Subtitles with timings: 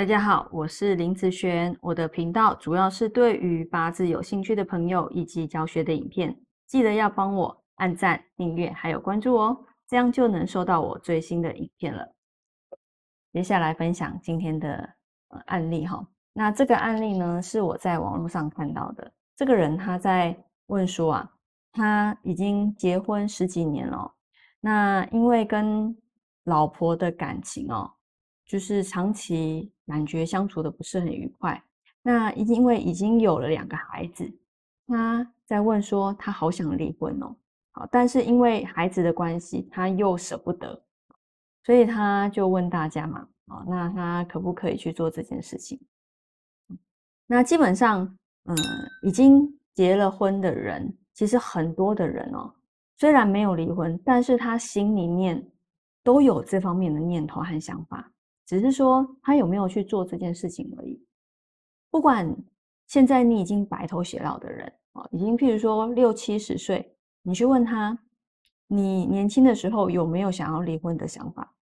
[0.00, 6.34] 大家好，我是林子璇，我的频道主要是对于八字有兴趣的朋友以及教学的影片，
[6.66, 9.54] 记得要帮我按赞、订阅还有关注哦，
[9.86, 12.14] 这样就能收到我最新的影片了。
[13.34, 14.88] 接下来分享今天的
[15.44, 20.34] 案例哈，那这个案例呢是我在网络上看到的，这个人他在
[20.68, 21.30] 问说啊，
[21.72, 24.10] 他已经结婚十几年了，
[24.62, 25.94] 那因为跟
[26.44, 27.92] 老婆的感情哦。
[28.46, 31.60] 就是长期感觉相处的不是很愉快，
[32.00, 34.32] 那因为已经有了两个孩子，
[34.86, 37.34] 他在问说他好想离婚哦，
[37.72, 40.80] 好，但是因为孩子的关系，他又舍不得，
[41.64, 45.80] 所以他就问大家嘛，啊，那他可不可以去做这件事情？
[47.26, 48.56] 那基本上，嗯，
[49.02, 52.54] 已经结了婚的人，其实很多的人哦，
[52.96, 55.44] 虽然没有离婚，但是他心里面
[56.04, 58.08] 都有这方面的念头和想法。
[58.50, 61.00] 只是说他有没有去做这件事情而已。
[61.88, 62.36] 不管
[62.88, 66.92] 现在你已经白头偕老的人啊，已经譬如说六七十岁，
[67.22, 67.96] 你去问他，
[68.66, 71.54] 你年轻的时候有没有想要离婚的想法？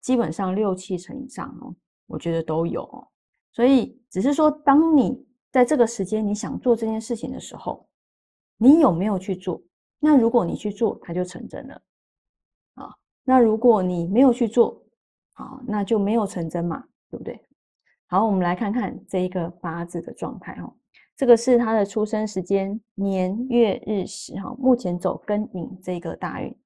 [0.00, 1.74] 基本上六七成以上哦，
[2.06, 2.88] 我觉得都有。
[3.50, 7.88] 所以只是说，当你在这个时间你想做这件事情的时候，
[8.56, 9.60] 你有没有去做？
[9.98, 11.82] 那如果你去做，它就成真了
[12.74, 12.94] 啊。
[13.24, 14.80] 那如果你没有去做，
[15.38, 17.38] 好，那就没有成真嘛，对不对？
[18.06, 20.74] 好，我们来看看这一个八字的状态哈。
[21.14, 26.58] 这个是他的出生时间年月日时哈，目前走庚寅这个大运。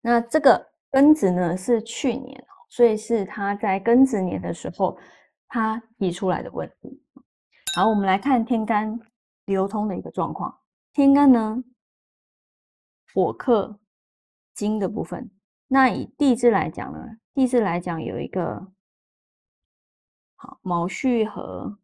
[0.00, 4.96] 那这个庚子呢是去年，所以是他在庚子年的时候
[5.48, 7.02] 他提出来的问题。
[7.74, 8.96] 好，我们来看天干
[9.46, 10.56] 流通的一个状况。
[10.92, 11.64] 天干呢，
[13.12, 13.80] 火克
[14.54, 15.28] 金的部分。
[15.74, 17.18] 那以地支来讲呢？
[17.34, 18.70] 地支来讲有一个
[20.36, 21.80] 好卯戌合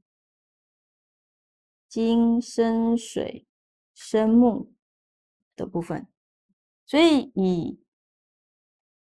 [1.89, 3.49] 金生水
[3.93, 4.73] 生木
[5.57, 6.07] 的部分，
[6.87, 7.83] 所以以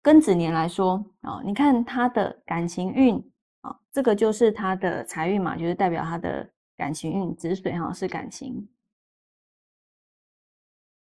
[0.01, 8.67] 庚子年来说啊，你看他的感情运啊，这个就是他的财运嘛，就是代表他的感情运，子水哈是感情。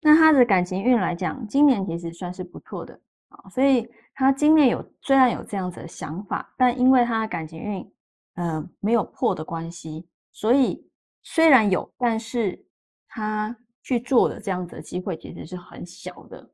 [0.01, 3.01] 那他的感情运来讲，今年其实算是不错的。
[3.29, 7.93] 啊，所以他今年有虽然有这样子的想法，但因为他的感情运，
[8.35, 10.91] 呃，没有破的关系，所以
[11.23, 12.67] 虽然有，但是
[13.07, 16.51] 他去做的这样子的机会其实是很小的，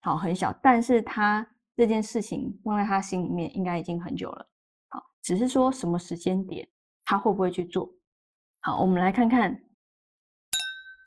[0.00, 0.52] 好，很小。
[0.62, 1.46] 但是他
[1.76, 4.48] 这件事情放在他心里面，应该已经很久了，
[4.88, 6.68] 好，只是说什么时间点
[7.04, 7.92] 他会不会去做？
[8.60, 9.60] 好，我们来看看，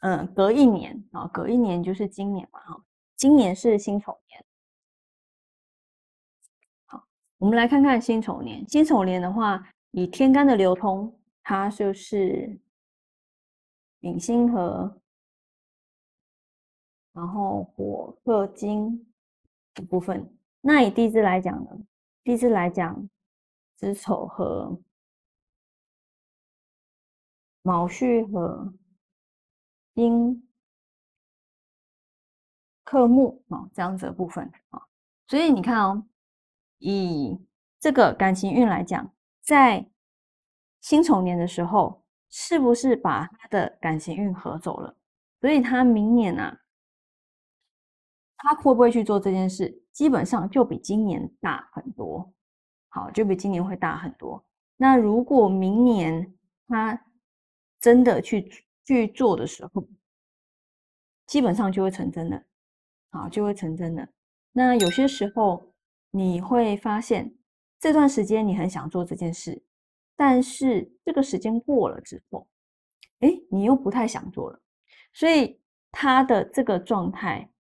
[0.01, 2.83] 嗯，隔一年啊，隔一年就是今年嘛，哈，
[3.15, 4.44] 今年是辛丑年。
[7.45, 8.67] 我们来看看辛丑年。
[8.67, 12.59] 辛丑年的话，以天干的流通，它就是
[13.99, 14.99] 丙辛合，
[17.13, 19.07] 然后火克金
[19.75, 20.27] 的部分。
[20.61, 21.85] 那以地支来讲呢？
[22.23, 23.07] 地支来讲，
[23.75, 24.81] 子丑合，
[27.61, 28.73] 卯戌合，
[29.93, 30.49] 丁
[32.83, 34.81] 克木啊，这样子的部分啊。
[35.27, 36.07] 所以你看哦。
[36.79, 37.39] 以
[37.79, 39.89] 这个感情运来讲，在
[40.81, 44.97] 辛丑年的时候，是不是把他的感情运合走了？
[45.39, 46.61] 所以他明年啊，
[48.37, 49.83] 他会不会去做这件事？
[49.93, 52.33] 基本上就比今年大很多。
[52.89, 54.45] 好，就比今年会大很多。
[54.77, 56.35] 那如果明年
[56.67, 56.99] 他
[57.79, 59.87] 真的去去做的时候，
[61.27, 62.45] 基本上就会成真的，
[63.11, 64.09] 好，就会成真的。
[64.51, 65.71] 那有些时候。
[66.15, 67.35] 你会发现
[67.77, 69.61] 这段时间你很想做这件事，
[70.15, 72.47] 但是这个时间过了之后，
[73.19, 74.57] 哎，你又不太想做了。
[75.11, 75.59] 所以
[75.91, 77.51] 他的这个状态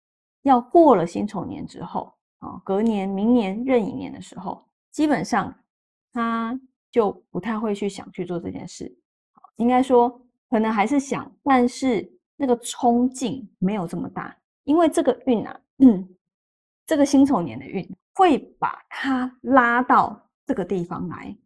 [0.42, 5.52] 要过了辛丑年之后啊，隔年、明年壬寅年的时候，基本上
[6.12, 6.56] 他
[6.92, 8.96] 就不太会去想去做这件事。
[9.56, 16.08] 应该说可能还是想，但是那个冲劲没有这么大，因为这个运啊，嗯，
[16.86, 17.84] 这个辛丑年的运。
[18.14, 21.36] 会把他拉到这个地方来，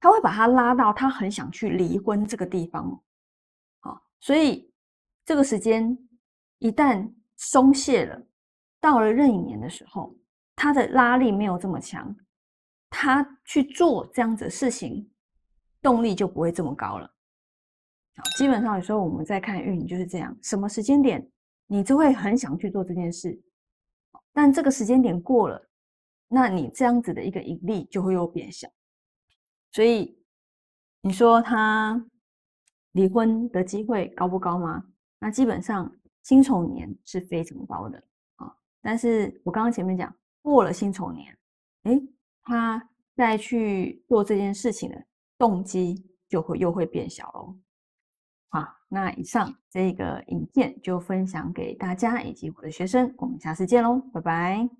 [0.00, 3.02] 他会把他拉到他很想去离婚这个地方，
[3.80, 4.72] 好，所以
[5.24, 5.96] 这个时间
[6.58, 8.20] 一旦松懈了，
[8.80, 10.16] 到了壬寅年的时候，
[10.56, 12.14] 他的拉力没有这么强，
[12.90, 15.08] 他去做这样子的事情，
[15.80, 17.08] 动力就不会这么高了。
[18.36, 21.24] 基本上有时候我们在看运就是这样，什么时间点
[21.68, 23.40] 你就会很想去做这件事，
[24.38, 25.60] 但这个时间点过了。
[26.28, 28.68] 那你这样子的一个盈利就会又变小，
[29.72, 30.16] 所以
[31.00, 32.00] 你说他
[32.92, 34.84] 离婚的机会高不高吗？
[35.18, 35.92] 那基本上
[36.22, 37.98] 辛丑年是非常高的
[38.36, 38.54] 啊。
[38.80, 41.36] 但是我刚刚前面讲过了辛丑年，
[41.82, 42.00] 诶，
[42.44, 45.04] 他再去做这件事情的
[45.36, 47.58] 动机就会又会变小喽。
[48.50, 54.77] 好，那以上这个影片就分享给大家以及我的学生，我们下次见喽，拜拜。